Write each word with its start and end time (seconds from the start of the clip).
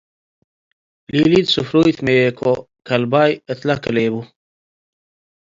ሊሊት 1.13 1.47
ስፍሩይ 1.55 1.91
ትመዬኮ- 1.97 2.41
ከልባይ 2.87 3.31
እትለከሌቡ 3.51 4.13